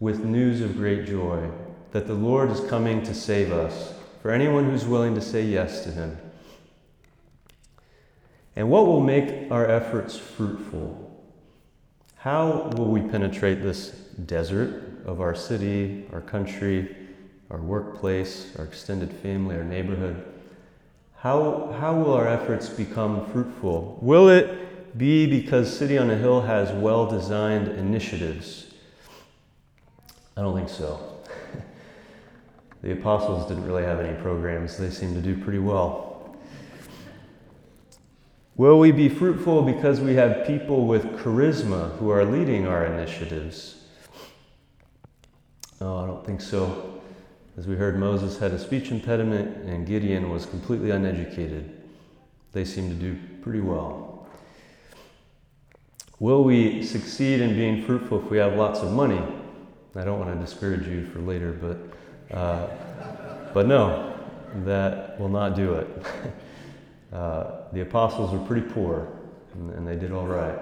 with 0.00 0.24
news 0.24 0.62
of 0.62 0.76
great 0.76 1.06
joy 1.06 1.50
that 1.92 2.06
the 2.06 2.14
Lord 2.14 2.50
is 2.50 2.60
coming 2.60 3.02
to 3.02 3.14
save 3.14 3.52
us 3.52 3.94
for 4.22 4.30
anyone 4.30 4.70
who's 4.70 4.86
willing 4.86 5.14
to 5.14 5.20
say 5.20 5.42
yes 5.42 5.84
to 5.84 5.92
Him. 5.92 6.18
And 8.56 8.70
what 8.70 8.86
will 8.86 9.00
make 9.00 9.50
our 9.52 9.66
efforts 9.66 10.16
fruitful? 10.16 11.04
How 12.16 12.72
will 12.76 12.90
we 12.90 13.00
penetrate 13.00 13.62
this 13.62 13.90
desert 14.26 15.06
of 15.06 15.20
our 15.20 15.34
city, 15.34 16.06
our 16.12 16.20
country, 16.20 16.96
our 17.50 17.60
workplace, 17.60 18.56
our 18.58 18.64
extended 18.64 19.12
family, 19.12 19.56
our 19.56 19.64
neighborhood? 19.64 20.24
How, 21.16 21.74
how 21.78 21.94
will 21.94 22.14
our 22.14 22.28
efforts 22.28 22.68
become 22.68 23.30
fruitful? 23.32 23.98
Will 24.00 24.28
it 24.28 24.67
be 24.98 25.26
because 25.26 25.74
City 25.74 25.96
on 25.96 26.10
a 26.10 26.16
Hill 26.16 26.42
has 26.42 26.72
well 26.72 27.06
designed 27.06 27.68
initiatives? 27.68 28.74
I 30.36 30.42
don't 30.42 30.54
think 30.54 30.68
so. 30.68 31.20
the 32.82 32.92
apostles 32.92 33.48
didn't 33.48 33.66
really 33.66 33.84
have 33.84 34.00
any 34.00 34.20
programs, 34.20 34.76
they 34.76 34.90
seemed 34.90 35.14
to 35.14 35.22
do 35.22 35.42
pretty 35.42 35.60
well. 35.60 36.36
Will 38.56 38.80
we 38.80 38.90
be 38.90 39.08
fruitful 39.08 39.62
because 39.62 40.00
we 40.00 40.14
have 40.14 40.44
people 40.44 40.86
with 40.86 41.04
charisma 41.20 41.96
who 41.98 42.10
are 42.10 42.24
leading 42.24 42.66
our 42.66 42.84
initiatives? 42.86 43.84
No, 45.80 45.98
I 45.98 46.06
don't 46.06 46.26
think 46.26 46.40
so. 46.40 47.00
As 47.56 47.68
we 47.68 47.76
heard, 47.76 47.98
Moses 47.98 48.38
had 48.38 48.50
a 48.50 48.58
speech 48.58 48.90
impediment 48.90 49.64
and 49.68 49.86
Gideon 49.86 50.30
was 50.30 50.44
completely 50.44 50.90
uneducated. 50.90 51.72
They 52.52 52.64
seem 52.64 52.88
to 52.88 52.96
do 52.96 53.16
pretty 53.42 53.60
well. 53.60 54.07
Will 56.20 56.42
we 56.42 56.82
succeed 56.82 57.40
in 57.40 57.54
being 57.54 57.82
fruitful 57.82 58.24
if 58.24 58.30
we 58.30 58.38
have 58.38 58.54
lots 58.54 58.80
of 58.80 58.92
money? 58.92 59.22
I 59.94 60.04
don't 60.04 60.18
want 60.18 60.34
to 60.34 60.40
discourage 60.44 60.86
you 60.86 61.06
for 61.06 61.20
later, 61.20 61.52
but, 61.52 62.36
uh, 62.36 62.66
but 63.54 63.66
no, 63.66 64.18
that 64.64 65.18
will 65.20 65.28
not 65.28 65.54
do 65.54 65.74
it. 65.74 65.88
uh, 67.12 67.62
the 67.72 67.82
apostles 67.82 68.32
were 68.32 68.44
pretty 68.46 68.66
poor, 68.68 69.08
and, 69.54 69.70
and 69.74 69.86
they 69.86 69.94
did 69.94 70.12
all 70.12 70.26
right. 70.26 70.58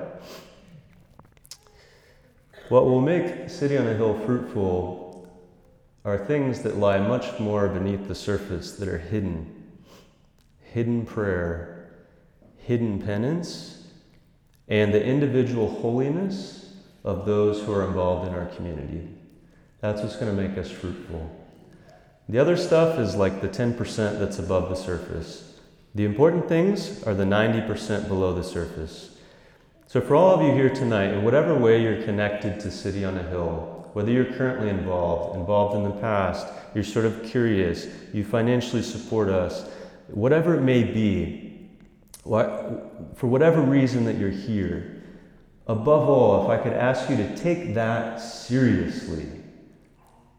What 2.68 2.84
will 2.84 3.00
make 3.00 3.48
City 3.48 3.78
on 3.78 3.86
a 3.86 3.94
Hill 3.94 4.18
fruitful 4.26 5.28
are 6.04 6.18
things 6.18 6.62
that 6.62 6.76
lie 6.76 6.98
much 6.98 7.38
more 7.40 7.68
beneath 7.68 8.08
the 8.08 8.14
surface 8.14 8.72
that 8.72 8.88
are 8.88 8.98
hidden 8.98 9.52
hidden 10.76 11.06
prayer, 11.06 11.90
hidden 12.58 13.00
penance, 13.00 13.75
and 14.68 14.92
the 14.92 15.04
individual 15.04 15.68
holiness 15.80 16.74
of 17.04 17.24
those 17.24 17.62
who 17.62 17.72
are 17.72 17.86
involved 17.86 18.28
in 18.28 18.34
our 18.34 18.46
community. 18.46 19.08
That's 19.80 20.02
what's 20.02 20.16
going 20.16 20.34
to 20.34 20.42
make 20.42 20.58
us 20.58 20.70
fruitful. 20.70 21.30
The 22.28 22.38
other 22.38 22.56
stuff 22.56 22.98
is 22.98 23.14
like 23.14 23.40
the 23.40 23.48
10% 23.48 24.18
that's 24.18 24.40
above 24.40 24.68
the 24.68 24.74
surface. 24.74 25.54
The 25.94 26.04
important 26.04 26.48
things 26.48 27.02
are 27.04 27.14
the 27.14 27.24
90% 27.24 28.08
below 28.08 28.34
the 28.34 28.42
surface. 28.42 29.16
So, 29.86 30.00
for 30.00 30.16
all 30.16 30.34
of 30.34 30.42
you 30.42 30.52
here 30.52 30.68
tonight, 30.68 31.12
in 31.12 31.22
whatever 31.22 31.54
way 31.54 31.80
you're 31.80 32.02
connected 32.02 32.58
to 32.60 32.72
City 32.72 33.04
on 33.04 33.16
a 33.16 33.22
Hill, 33.22 33.88
whether 33.92 34.10
you're 34.10 34.24
currently 34.24 34.68
involved, 34.68 35.38
involved 35.38 35.76
in 35.76 35.84
the 35.84 36.00
past, 36.00 36.48
you're 36.74 36.82
sort 36.82 37.04
of 37.04 37.22
curious, 37.22 37.86
you 38.12 38.24
financially 38.24 38.82
support 38.82 39.28
us, 39.28 39.70
whatever 40.08 40.56
it 40.56 40.62
may 40.62 40.82
be, 40.82 41.45
for 42.26 43.26
whatever 43.26 43.60
reason 43.60 44.04
that 44.04 44.16
you're 44.18 44.30
here, 44.30 45.02
above 45.66 46.08
all, 46.08 46.44
if 46.44 46.50
I 46.50 46.62
could 46.62 46.72
ask 46.72 47.08
you 47.10 47.16
to 47.16 47.36
take 47.36 47.74
that 47.74 48.18
seriously, 48.18 49.26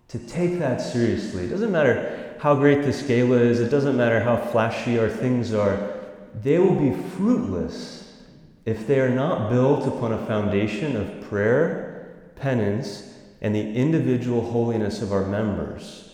to 0.10 0.20
take 0.20 0.60
that 0.60 0.82
seriously. 0.82 1.46
It 1.46 1.50
doesn't 1.50 1.72
matter 1.72 2.36
how 2.40 2.56
great 2.56 2.84
the 2.84 2.94
scale 2.94 3.34
is, 3.34 3.60
it 3.60 3.70
doesn't 3.70 3.98
matter 3.98 4.20
how 4.20 4.38
flashy 4.38 5.00
our 5.00 5.10
things 5.10 5.54
are, 5.54 5.96
they 6.42 6.60
will 6.60 6.76
be 6.76 6.94
fruitless 7.18 8.24
if 8.66 8.86
they 8.86 9.00
are 9.00 9.10
not 9.10 9.50
built 9.50 9.88
upon 9.88 10.14
a 10.14 10.26
foundation 10.26 10.96
of 10.96 11.30
prayer, 11.30 12.16
penance, 12.36 13.14
and 13.42 13.56
the 13.56 13.74
individual 13.74 14.42
holiness 14.52 15.02
of 15.02 15.12
our 15.12 15.26
members. 15.26 16.14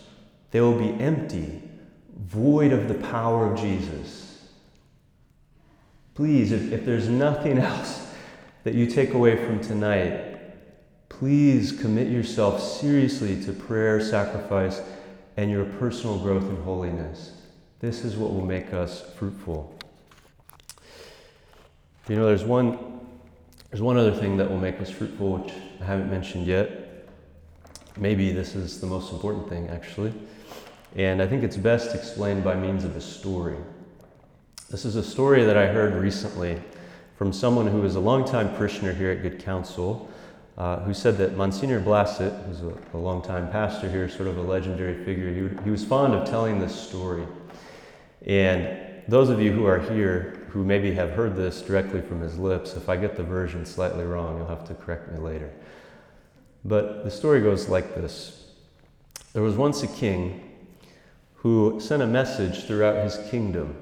They 0.50 0.60
will 0.60 0.78
be 0.78 0.90
empty, 1.02 1.62
void 2.16 2.72
of 2.72 2.88
the 2.88 2.94
power 2.94 3.52
of 3.52 3.58
Jesus. 3.58 4.23
Please, 6.14 6.52
if, 6.52 6.72
if 6.72 6.84
there's 6.84 7.08
nothing 7.08 7.58
else 7.70 8.06
that 8.62 8.74
you 8.74 8.86
take 8.86 9.14
away 9.14 9.36
from 9.44 9.60
tonight, 9.60 10.38
please 11.08 11.72
commit 11.72 12.08
yourself 12.08 12.62
seriously 12.62 13.42
to 13.44 13.52
prayer, 13.52 14.00
sacrifice, 14.00 14.80
and 15.36 15.50
your 15.50 15.64
personal 15.64 16.18
growth 16.18 16.48
in 16.48 16.56
holiness. 16.62 17.32
This 17.80 18.04
is 18.04 18.16
what 18.16 18.32
will 18.32 18.44
make 18.44 18.72
us 18.72 19.04
fruitful. 19.16 19.76
You 22.08 22.16
know, 22.16 22.26
there's 22.26 22.44
one, 22.44 23.00
there's 23.70 23.82
one 23.82 23.96
other 23.96 24.12
thing 24.12 24.36
that 24.36 24.48
will 24.48 24.58
make 24.58 24.80
us 24.80 24.90
fruitful, 24.90 25.38
which 25.38 25.52
I 25.80 25.84
haven't 25.84 26.10
mentioned 26.10 26.46
yet. 26.46 27.08
Maybe 27.96 28.32
this 28.32 28.54
is 28.54 28.80
the 28.80 28.86
most 28.86 29.12
important 29.12 29.48
thing, 29.48 29.68
actually. 29.68 30.12
And 30.96 31.20
I 31.20 31.26
think 31.26 31.42
it's 31.42 31.56
best 31.56 31.94
explained 31.94 32.44
by 32.44 32.54
means 32.54 32.84
of 32.84 32.96
a 32.96 33.00
story. 33.00 33.56
This 34.70 34.84
is 34.84 34.96
a 34.96 35.02
story 35.02 35.44
that 35.44 35.56
I 35.56 35.66
heard 35.66 35.94
recently 35.94 36.60
from 37.16 37.32
someone 37.32 37.66
who 37.66 37.84
is 37.84 37.96
a 37.96 38.00
longtime 38.00 38.56
parishioner 38.56 38.94
here 38.94 39.10
at 39.10 39.22
Good 39.22 39.38
Counsel 39.44 40.10
uh, 40.56 40.80
who 40.80 40.94
said 40.94 41.18
that 41.18 41.36
Monsignor 41.36 41.80
Blassett, 41.80 42.32
who's 42.46 42.60
a, 42.62 42.72
a 42.96 42.98
longtime 42.98 43.50
pastor 43.50 43.90
here, 43.90 44.08
sort 44.08 44.28
of 44.28 44.38
a 44.38 44.42
legendary 44.42 45.04
figure, 45.04 45.28
he, 45.28 45.64
he 45.64 45.70
was 45.70 45.84
fond 45.84 46.14
of 46.14 46.28
telling 46.28 46.58
this 46.58 46.74
story. 46.74 47.26
And 48.26 49.02
those 49.06 49.28
of 49.28 49.40
you 49.40 49.52
who 49.52 49.66
are 49.66 49.80
here 49.80 50.46
who 50.48 50.64
maybe 50.64 50.92
have 50.92 51.10
heard 51.10 51.36
this 51.36 51.60
directly 51.60 52.00
from 52.00 52.20
his 52.20 52.38
lips, 52.38 52.74
if 52.74 52.88
I 52.88 52.96
get 52.96 53.16
the 53.16 53.22
version 53.22 53.66
slightly 53.66 54.04
wrong, 54.04 54.38
you'll 54.38 54.46
have 54.46 54.66
to 54.68 54.74
correct 54.74 55.12
me 55.12 55.18
later. 55.18 55.50
But 56.64 57.04
the 57.04 57.10
story 57.10 57.42
goes 57.42 57.68
like 57.68 57.94
this 57.94 58.46
There 59.34 59.42
was 59.42 59.56
once 59.56 59.82
a 59.82 59.88
king 59.88 60.50
who 61.34 61.78
sent 61.80 62.02
a 62.02 62.06
message 62.06 62.64
throughout 62.64 63.04
his 63.04 63.18
kingdom, 63.30 63.76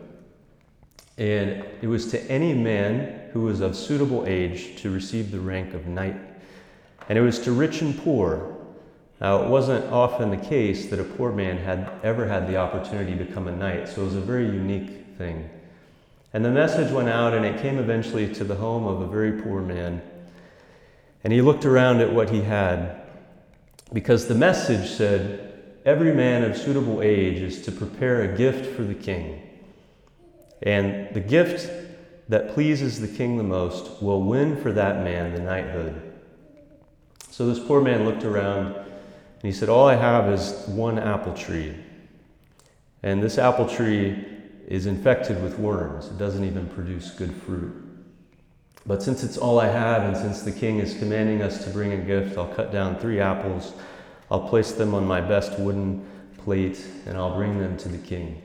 and 1.18 1.64
it 1.80 1.86
was 1.86 2.10
to 2.10 2.20
any 2.30 2.54
man 2.54 3.30
who 3.32 3.42
was 3.42 3.60
of 3.60 3.76
suitable 3.76 4.24
age 4.26 4.80
to 4.82 4.90
receive 4.90 5.30
the 5.30 5.40
rank 5.40 5.74
of 5.74 5.86
knight 5.86 6.16
and 7.08 7.18
it 7.18 7.22
was 7.22 7.38
to 7.40 7.52
rich 7.52 7.82
and 7.82 7.98
poor. 8.02 8.56
Now, 9.20 9.42
it 9.42 9.48
wasn't 9.48 9.92
often 9.92 10.30
the 10.30 10.36
case 10.36 10.90
that 10.90 10.98
a 10.98 11.04
poor 11.04 11.32
man 11.32 11.58
had 11.58 11.90
ever 12.02 12.26
had 12.26 12.48
the 12.48 12.56
opportunity 12.56 13.16
to 13.16 13.24
become 13.24 13.48
a 13.48 13.56
knight, 13.56 13.88
so 13.88 14.02
it 14.02 14.06
was 14.06 14.14
a 14.16 14.20
very 14.20 14.46
unique 14.46 15.16
thing. 15.16 15.48
And 16.32 16.44
the 16.44 16.50
message 16.50 16.90
went 16.90 17.08
out, 17.08 17.34
and 17.34 17.44
it 17.44 17.60
came 17.60 17.78
eventually 17.78 18.32
to 18.34 18.44
the 18.44 18.54
home 18.54 18.86
of 18.86 19.00
a 19.00 19.06
very 19.06 19.42
poor 19.42 19.60
man. 19.60 20.02
And 21.22 21.32
he 21.32 21.42
looked 21.42 21.64
around 21.64 22.00
at 22.00 22.12
what 22.12 22.30
he 22.30 22.40
had, 22.40 23.02
because 23.92 24.26
the 24.26 24.34
message 24.34 24.88
said, 24.88 25.48
Every 25.84 26.14
man 26.14 26.44
of 26.44 26.56
suitable 26.56 27.02
age 27.02 27.38
is 27.38 27.60
to 27.62 27.72
prepare 27.72 28.22
a 28.22 28.36
gift 28.36 28.74
for 28.74 28.82
the 28.82 28.94
king. 28.94 29.42
And 30.62 31.12
the 31.14 31.20
gift 31.20 31.70
that 32.28 32.54
pleases 32.54 33.00
the 33.00 33.08
king 33.08 33.36
the 33.36 33.42
most 33.42 34.02
will 34.02 34.22
win 34.22 34.56
for 34.60 34.72
that 34.72 35.02
man 35.02 35.34
the 35.34 35.40
knighthood. 35.40 36.12
So 37.30 37.46
this 37.46 37.58
poor 37.58 37.80
man 37.80 38.04
looked 38.04 38.24
around 38.24 38.74
and 38.74 39.42
he 39.42 39.52
said, 39.52 39.68
All 39.68 39.88
I 39.88 39.96
have 39.96 40.28
is 40.30 40.52
one 40.68 40.98
apple 40.98 41.34
tree. 41.34 41.74
And 43.02 43.22
this 43.22 43.38
apple 43.38 43.68
tree 43.68 44.24
is 44.68 44.86
infected 44.86 45.42
with 45.42 45.58
worms. 45.58 46.06
It 46.06 46.18
doesn't 46.18 46.44
even 46.44 46.68
produce 46.68 47.10
good 47.10 47.34
fruit. 47.34 47.74
But 48.86 49.02
since 49.02 49.22
it's 49.22 49.36
all 49.36 49.60
I 49.60 49.68
have, 49.68 50.02
and 50.02 50.16
since 50.16 50.42
the 50.42 50.52
king 50.52 50.78
is 50.78 50.96
commanding 50.98 51.42
us 51.42 51.64
to 51.64 51.70
bring 51.70 51.92
a 51.92 51.96
gift, 51.96 52.36
I'll 52.36 52.52
cut 52.52 52.72
down 52.72 52.96
three 52.96 53.20
apples. 53.20 53.74
I'll 54.30 54.48
place 54.48 54.72
them 54.72 54.94
on 54.94 55.06
my 55.06 55.20
best 55.20 55.58
wooden 55.58 56.06
plate, 56.38 56.84
and 57.06 57.16
I'll 57.16 57.34
bring 57.34 57.58
them 57.58 57.76
to 57.78 57.88
the 57.88 57.98
king. 57.98 58.42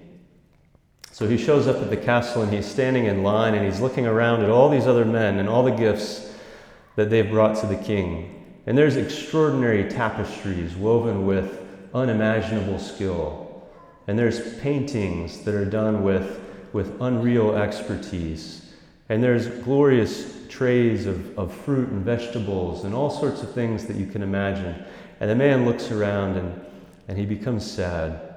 So 1.17 1.27
he 1.27 1.35
shows 1.35 1.65
up 1.65 1.77
at 1.77 1.89
the 1.89 1.97
castle, 1.97 2.43
and 2.43 2.53
he's 2.53 2.67
standing 2.67 3.05
in 3.05 3.23
line, 3.23 3.55
and 3.55 3.65
he's 3.65 3.81
looking 3.81 4.05
around 4.05 4.43
at 4.43 4.51
all 4.51 4.69
these 4.69 4.85
other 4.85 5.03
men 5.03 5.39
and 5.39 5.49
all 5.49 5.63
the 5.63 5.71
gifts 5.71 6.31
that 6.95 7.09
they've 7.09 7.27
brought 7.27 7.57
to 7.61 7.65
the 7.65 7.75
king. 7.75 8.45
And 8.67 8.77
there's 8.77 8.97
extraordinary 8.97 9.89
tapestries 9.89 10.75
woven 10.75 11.25
with 11.25 11.59
unimaginable 11.91 12.77
skill. 12.77 13.67
And 14.05 14.19
there's 14.19 14.59
paintings 14.59 15.39
that 15.39 15.55
are 15.55 15.65
done 15.65 16.03
with, 16.03 16.39
with 16.71 17.01
unreal 17.01 17.55
expertise. 17.55 18.71
And 19.09 19.23
there's 19.23 19.47
glorious 19.47 20.47
trays 20.49 21.07
of, 21.07 21.35
of 21.39 21.51
fruit 21.51 21.89
and 21.89 22.05
vegetables 22.05 22.83
and 22.83 22.93
all 22.93 23.09
sorts 23.09 23.41
of 23.41 23.51
things 23.55 23.87
that 23.87 23.95
you 23.95 24.05
can 24.05 24.21
imagine. 24.21 24.85
And 25.19 25.31
the 25.31 25.35
man 25.35 25.65
looks 25.65 25.89
around 25.89 26.37
and, 26.37 26.63
and 27.07 27.17
he 27.17 27.25
becomes 27.25 27.65
sad. 27.65 28.35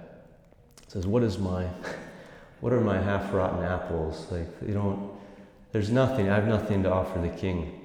Says, 0.88 1.06
What 1.06 1.22
is 1.22 1.37
my 1.37 1.68
what 2.61 2.73
are 2.73 2.81
my 2.81 3.00
half 3.00 3.33
rotten 3.33 3.64
apples? 3.64 4.26
Like 4.31 4.49
you 4.67 4.75
don't 4.75 5.11
there's 5.73 5.90
nothing, 5.90 6.29
I 6.29 6.35
have 6.35 6.49
nothing 6.49 6.83
to 6.83 6.93
offer 6.93 7.21
the 7.21 7.29
king. 7.29 7.81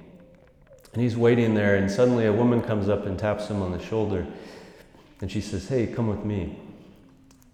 And 0.92 1.02
he's 1.02 1.16
waiting 1.16 1.54
there, 1.54 1.76
and 1.76 1.90
suddenly 1.90 2.26
a 2.26 2.32
woman 2.32 2.62
comes 2.62 2.88
up 2.88 3.06
and 3.06 3.18
taps 3.18 3.48
him 3.48 3.62
on 3.62 3.70
the 3.70 3.82
shoulder. 3.82 4.26
And 5.20 5.30
she 5.30 5.40
says, 5.40 5.68
Hey, 5.68 5.86
come 5.86 6.08
with 6.08 6.24
me. 6.24 6.58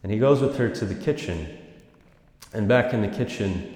And 0.03 0.11
he 0.11 0.19
goes 0.19 0.41
with 0.41 0.57
her 0.57 0.69
to 0.71 0.85
the 0.85 0.95
kitchen. 0.95 1.59
And 2.55 2.67
back 2.67 2.95
in 2.95 3.03
the 3.03 3.09
kitchen, 3.09 3.75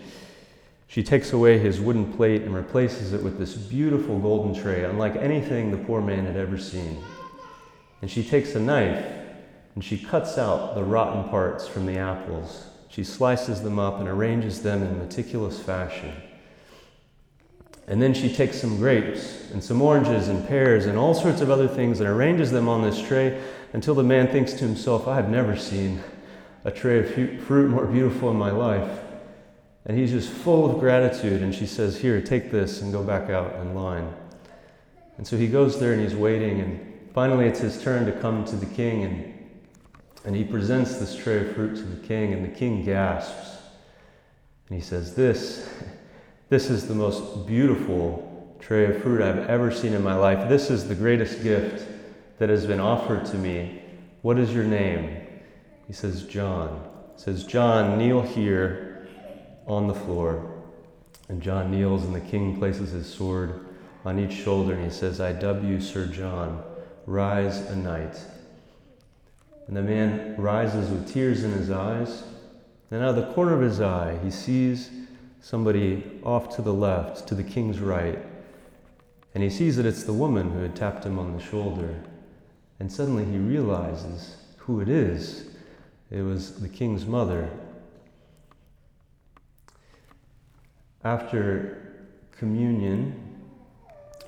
she 0.86 1.02
takes 1.02 1.32
away 1.32 1.58
his 1.58 1.80
wooden 1.80 2.12
plate 2.12 2.42
and 2.42 2.54
replaces 2.54 3.12
it 3.12 3.22
with 3.22 3.38
this 3.38 3.54
beautiful 3.54 4.18
golden 4.18 4.60
tray, 4.60 4.84
unlike 4.84 5.16
anything 5.16 5.70
the 5.70 5.84
poor 5.84 6.00
man 6.00 6.24
had 6.24 6.36
ever 6.36 6.58
seen. 6.58 7.02
And 8.02 8.10
she 8.10 8.22
takes 8.22 8.54
a 8.54 8.60
knife 8.60 9.04
and 9.74 9.84
she 9.84 9.98
cuts 9.98 10.38
out 10.38 10.74
the 10.74 10.84
rotten 10.84 11.28
parts 11.28 11.66
from 11.66 11.86
the 11.86 11.98
apples. 11.98 12.66
She 12.96 13.04
slices 13.04 13.60
them 13.60 13.78
up 13.78 14.00
and 14.00 14.08
arranges 14.08 14.62
them 14.62 14.82
in 14.82 14.98
meticulous 14.98 15.62
fashion. 15.62 16.14
And 17.86 18.00
then 18.00 18.14
she 18.14 18.32
takes 18.32 18.58
some 18.58 18.78
grapes 18.78 19.50
and 19.50 19.62
some 19.62 19.82
oranges 19.82 20.28
and 20.28 20.48
pears 20.48 20.86
and 20.86 20.96
all 20.96 21.12
sorts 21.12 21.42
of 21.42 21.50
other 21.50 21.68
things 21.68 22.00
and 22.00 22.08
arranges 22.08 22.50
them 22.50 22.70
on 22.70 22.80
this 22.80 22.98
tray 23.06 23.38
until 23.74 23.94
the 23.94 24.02
man 24.02 24.28
thinks 24.28 24.54
to 24.54 24.64
himself, 24.64 25.06
I 25.06 25.16
have 25.16 25.28
never 25.28 25.56
seen 25.56 26.02
a 26.64 26.70
tray 26.70 27.00
of 27.00 27.42
fruit 27.44 27.68
more 27.68 27.84
beautiful 27.84 28.30
in 28.30 28.38
my 28.38 28.50
life. 28.50 28.98
And 29.84 29.98
he's 29.98 30.12
just 30.12 30.30
full 30.30 30.64
of 30.70 30.80
gratitude. 30.80 31.42
And 31.42 31.54
she 31.54 31.66
says, 31.66 31.98
Here, 31.98 32.22
take 32.22 32.50
this 32.50 32.80
and 32.80 32.94
go 32.94 33.02
back 33.02 33.28
out 33.28 33.56
in 33.56 33.74
line. 33.74 34.10
And 35.18 35.26
so 35.26 35.36
he 35.36 35.48
goes 35.48 35.78
there 35.78 35.92
and 35.92 36.00
he's 36.00 36.16
waiting. 36.16 36.60
And 36.60 37.10
finally, 37.12 37.44
it's 37.44 37.60
his 37.60 37.82
turn 37.82 38.06
to 38.06 38.12
come 38.12 38.46
to 38.46 38.56
the 38.56 38.64
king. 38.64 39.02
And, 39.02 39.35
and 40.26 40.34
he 40.34 40.42
presents 40.42 40.96
this 40.96 41.16
tray 41.16 41.38
of 41.38 41.54
fruit 41.54 41.76
to 41.76 41.82
the 41.82 42.04
king. 42.04 42.32
And 42.32 42.44
the 42.44 42.54
king 42.54 42.84
gasps. 42.84 43.58
And 44.68 44.76
he 44.76 44.84
says, 44.84 45.14
This, 45.14 45.72
this 46.48 46.68
is 46.68 46.88
the 46.88 46.94
most 46.94 47.46
beautiful 47.46 48.56
tray 48.58 48.86
of 48.86 49.02
fruit 49.02 49.22
I've 49.22 49.48
ever 49.48 49.70
seen 49.70 49.92
in 49.92 50.02
my 50.02 50.16
life. 50.16 50.48
This 50.48 50.68
is 50.68 50.88
the 50.88 50.96
greatest 50.96 51.44
gift 51.44 51.86
that 52.38 52.48
has 52.48 52.66
been 52.66 52.80
offered 52.80 53.24
to 53.26 53.38
me. 53.38 53.82
What 54.22 54.36
is 54.36 54.52
your 54.52 54.64
name? 54.64 55.16
He 55.86 55.92
says, 55.92 56.24
John. 56.24 56.82
He 57.14 57.22
says, 57.22 57.44
John, 57.44 57.96
kneel 57.96 58.22
here 58.22 59.08
on 59.68 59.86
the 59.86 59.94
floor. 59.94 60.52
And 61.28 61.40
John 61.40 61.70
kneels, 61.70 62.02
and 62.02 62.14
the 62.14 62.20
king 62.20 62.58
places 62.58 62.90
his 62.90 63.06
sword 63.06 63.64
on 64.04 64.18
each 64.18 64.32
shoulder, 64.32 64.74
and 64.74 64.84
he 64.84 64.90
says, 64.90 65.20
I 65.20 65.32
dub 65.32 65.64
you, 65.64 65.80
Sir 65.80 66.06
John, 66.06 66.64
rise 67.06 67.60
a 67.70 67.76
knight. 67.76 68.16
And 69.66 69.76
the 69.76 69.82
man 69.82 70.36
rises 70.36 70.90
with 70.90 71.12
tears 71.12 71.44
in 71.44 71.52
his 71.52 71.70
eyes, 71.70 72.24
and 72.90 73.02
out 73.02 73.10
of 73.10 73.16
the 73.16 73.32
corner 73.32 73.54
of 73.54 73.60
his 73.60 73.80
eye, 73.80 74.18
he 74.22 74.30
sees 74.30 74.90
somebody 75.40 76.20
off 76.22 76.54
to 76.56 76.62
the 76.62 76.72
left, 76.72 77.26
to 77.28 77.34
the 77.34 77.42
king's 77.42 77.80
right, 77.80 78.18
and 79.34 79.42
he 79.42 79.50
sees 79.50 79.76
that 79.76 79.86
it's 79.86 80.04
the 80.04 80.12
woman 80.12 80.50
who 80.50 80.60
had 80.60 80.74
tapped 80.76 81.04
him 81.04 81.18
on 81.18 81.36
the 81.36 81.42
shoulder. 81.42 81.94
And 82.78 82.90
suddenly 82.90 83.24
he 83.24 83.36
realizes 83.36 84.36
who 84.58 84.80
it 84.80 84.88
is. 84.88 85.48
It 86.10 86.22
was 86.22 86.60
the 86.60 86.68
king's 86.68 87.04
mother, 87.06 87.50
After 91.06 92.08
communion, 92.36 93.14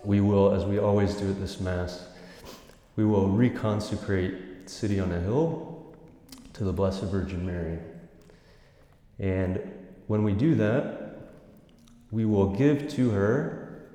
we 0.04 0.20
will, 0.20 0.52
as 0.52 0.64
we 0.64 0.78
always 0.78 1.16
do 1.16 1.28
at 1.28 1.40
this 1.40 1.58
Mass, 1.58 2.06
we 2.94 3.04
will 3.04 3.28
reconsecrate 3.28 4.57
City 4.68 5.00
on 5.00 5.12
a 5.12 5.20
Hill 5.20 5.94
to 6.54 6.64
the 6.64 6.72
Blessed 6.72 7.04
Virgin 7.04 7.46
Mary. 7.46 7.78
And 9.18 9.60
when 10.06 10.22
we 10.22 10.32
do 10.32 10.54
that, 10.56 11.18
we 12.10 12.24
will 12.24 12.54
give 12.54 12.88
to 12.90 13.10
her 13.10 13.90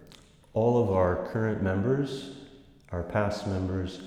all 0.53 0.83
of 0.83 0.91
our 0.91 1.27
current 1.31 1.63
members, 1.63 2.31
our 2.91 3.03
past 3.03 3.47
members, 3.47 4.01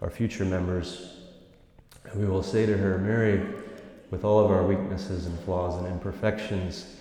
our 0.00 0.10
future 0.10 0.44
members. 0.44 1.16
And 2.04 2.20
we 2.20 2.26
will 2.26 2.42
say 2.42 2.66
to 2.66 2.76
her, 2.76 2.98
Mary, 2.98 3.44
with 4.10 4.24
all 4.24 4.44
of 4.44 4.50
our 4.50 4.62
weaknesses 4.62 5.26
and 5.26 5.38
flaws 5.40 5.76
and 5.76 5.86
imperfections, 5.86 6.96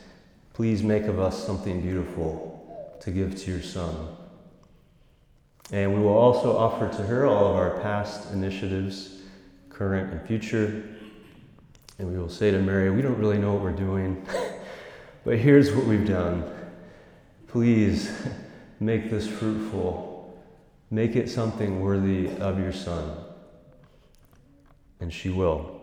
Please 0.54 0.84
make 0.84 1.06
of 1.06 1.20
us 1.20 1.44
something 1.44 1.82
beautiful 1.82 2.98
to 3.02 3.10
give 3.10 3.36
to 3.36 3.52
your 3.52 3.62
Son. 3.62 3.96
And 5.72 5.94
we 5.94 6.02
will 6.02 6.18
also 6.18 6.58
offer 6.58 6.90
to 6.98 7.04
her 7.04 7.26
all 7.26 7.48
of 7.48 7.56
our 7.56 7.80
past 7.80 8.32
initiatives, 8.34 9.22
current 9.70 10.12
and 10.12 10.22
future. 10.28 10.84
And 11.98 12.12
we 12.12 12.18
will 12.18 12.30
say 12.30 12.52
to 12.52 12.60
Mary, 12.60 12.90
We 12.90 13.02
don't 13.02 13.18
really 13.18 13.38
know 13.38 13.54
what 13.54 13.62
we're 13.62 13.72
doing, 13.72 14.26
but 15.24 15.38
here's 15.38 15.72
what 15.72 15.86
we've 15.86 16.08
done. 16.08 16.44
Please 17.48 18.12
make 18.80 19.10
this 19.10 19.28
fruitful, 19.28 20.44
make 20.90 21.16
it 21.16 21.30
something 21.30 21.82
worthy 21.82 22.30
of 22.38 22.60
your 22.60 22.74
Son. 22.74 23.18
And 25.00 25.14
she 25.14 25.30
will. 25.30 25.80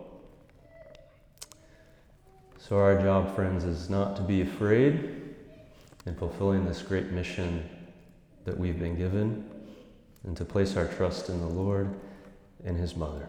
So, 2.58 2.76
our 2.76 3.00
job, 3.00 3.34
friends, 3.34 3.64
is 3.64 3.88
not 3.88 4.16
to 4.16 4.22
be 4.22 4.42
afraid 4.42 5.14
in 6.04 6.14
fulfilling 6.14 6.66
this 6.66 6.82
great 6.82 7.10
mission 7.10 7.66
that 8.44 8.58
we've 8.58 8.78
been 8.78 8.96
given 8.96 9.57
and 10.24 10.36
to 10.36 10.44
place 10.44 10.76
our 10.76 10.86
trust 10.86 11.28
in 11.28 11.40
the 11.40 11.48
Lord 11.48 11.88
and 12.64 12.76
His 12.76 12.96
Mother. 12.96 13.28